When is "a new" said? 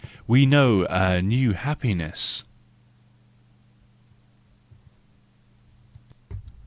0.87-1.51